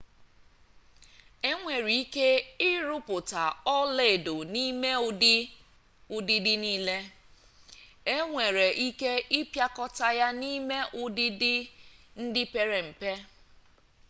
e 1.49 1.51
nwere 1.59 1.91
ike 2.01 2.27
ịrụpụta 2.69 3.43
ọla 3.77 4.03
edo 4.15 4.33
n'ime 4.53 4.89
ụdị 5.07 5.33
ụdịdị 6.15 6.53
niile 6.63 6.97
e 8.13 8.15
nwere 8.29 8.65
ike 8.87 9.11
ịpịakọta 9.39 10.07
ya 10.19 10.27
n'ime 10.39 10.77
ụdịdị 11.01 11.53
ndị 12.21 12.43
pere 12.53 12.79
mpe 12.89 13.11